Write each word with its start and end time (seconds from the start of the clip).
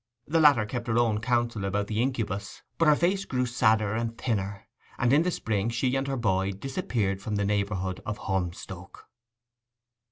The 0.27 0.39
latter 0.39 0.65
kept 0.65 0.87
her 0.87 0.97
own 0.97 1.21
counsel 1.21 1.63
about 1.63 1.85
the 1.85 2.01
incubus, 2.01 2.63
but 2.79 2.87
her 2.87 2.95
face 2.95 3.23
grew 3.23 3.45
sadder 3.45 3.93
and 3.93 4.17
thinner; 4.17 4.67
and 4.97 5.13
in 5.13 5.21
the 5.21 5.29
spring 5.29 5.69
she 5.69 5.95
and 5.95 6.07
her 6.07 6.17
boy 6.17 6.53
disappeared 6.53 7.21
from 7.21 7.35
the 7.35 7.45
neighbourhood 7.45 8.01
of 8.03 8.17
Holmstoke. 8.17 9.07